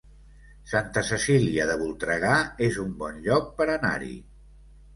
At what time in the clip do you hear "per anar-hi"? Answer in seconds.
3.61-4.13